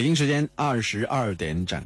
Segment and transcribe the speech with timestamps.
[0.00, 1.78] 北京时间二十二点整。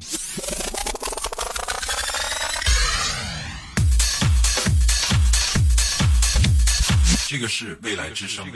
[7.27, 8.47] 这个是未来之声。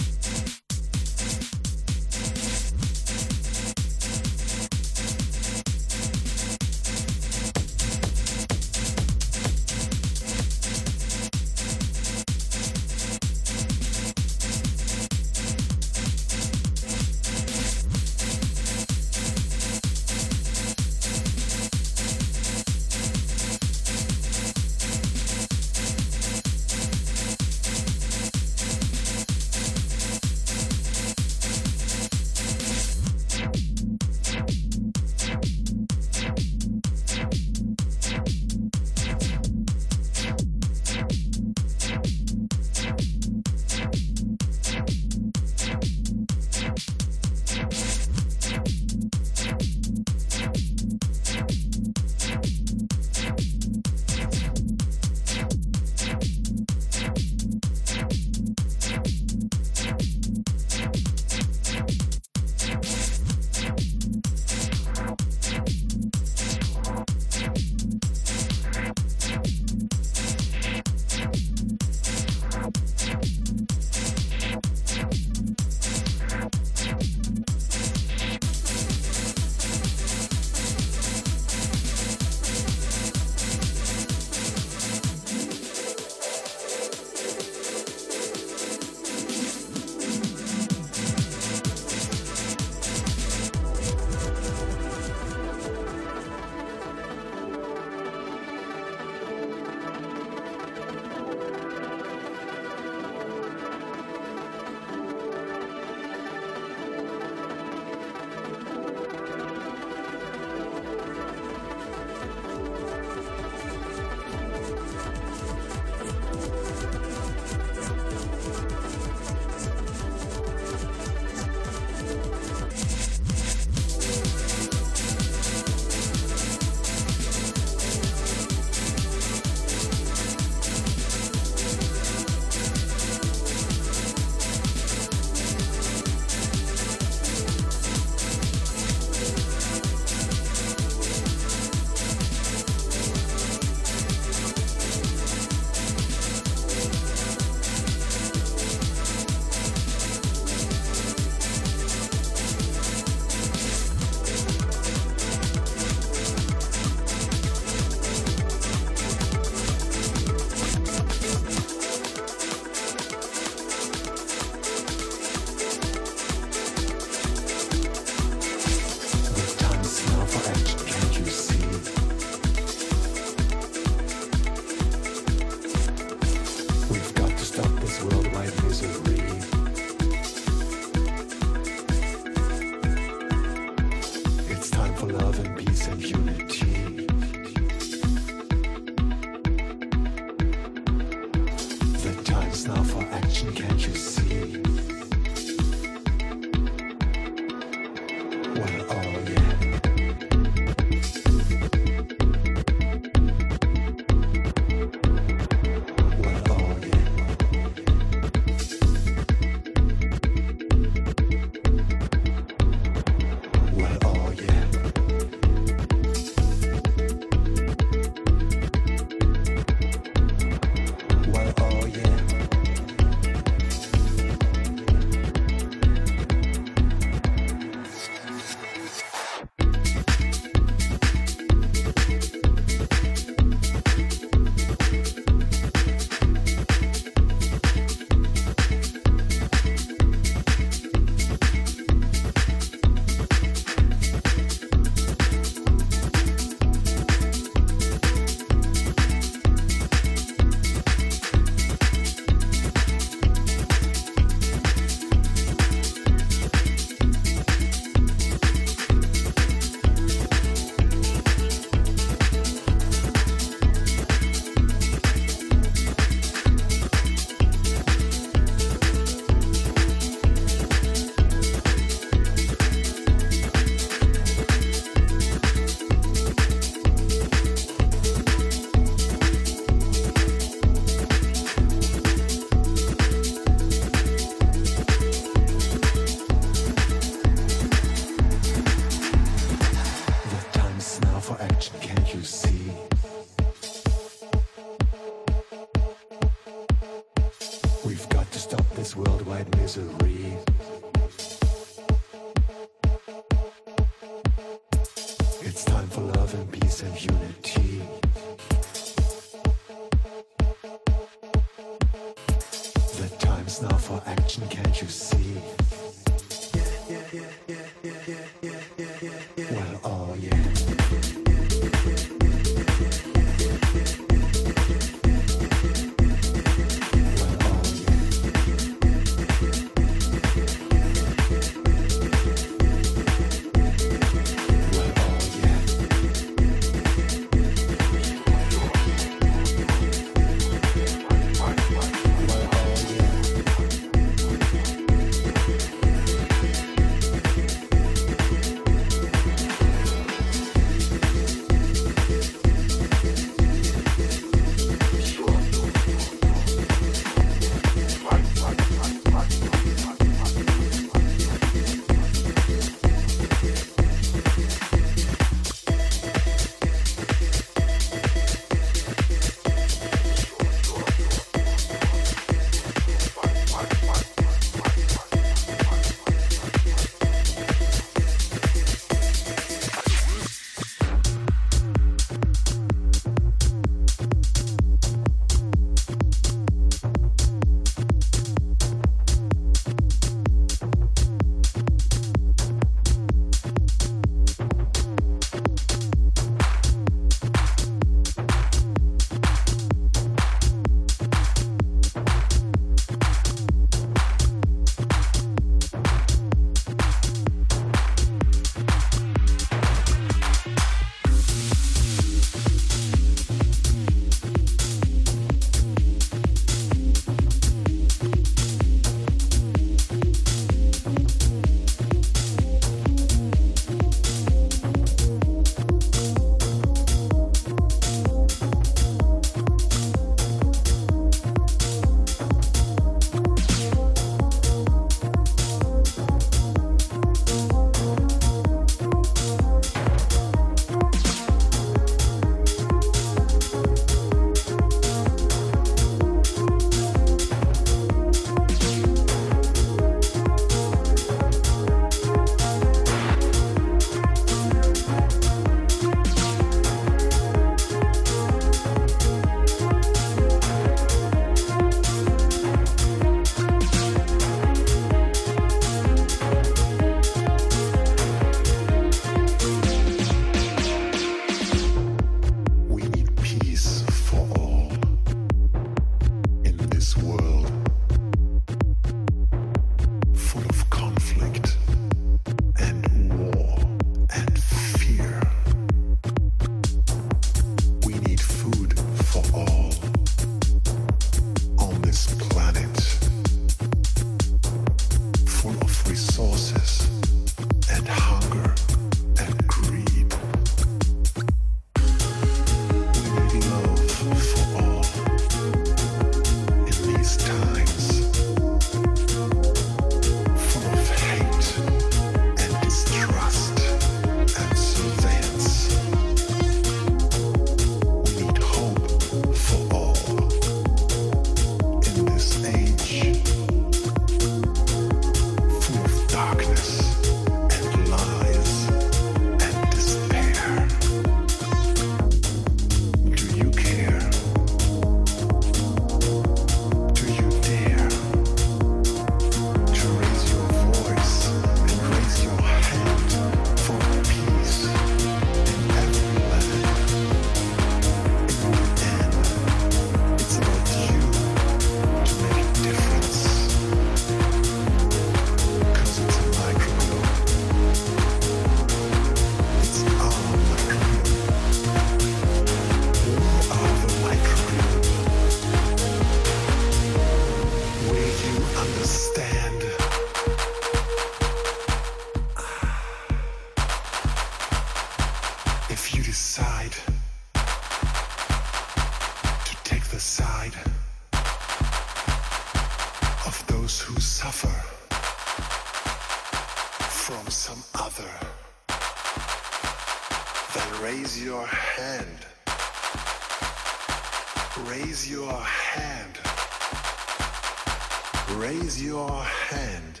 [598.66, 600.00] Raise your hand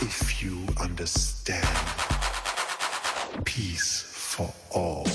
[0.00, 1.62] if you understand.
[3.44, 5.06] Peace for all.